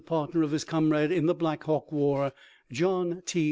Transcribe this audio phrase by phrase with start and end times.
[0.07, 2.31] 1 83 partner of his comrade in the Black Hawk war,
[2.71, 3.39] John T.